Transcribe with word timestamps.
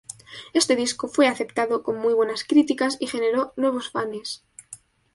Este 0.53 0.75
disco 0.75 1.07
fue 1.09 1.27
aceptado 1.27 1.83
con 1.83 1.99
muy 1.99 2.15
buenas 2.15 2.43
críticas 2.43 2.97
y 2.99 3.05
generó 3.05 3.53
nuevos 3.55 3.91
fanes. 3.91 4.43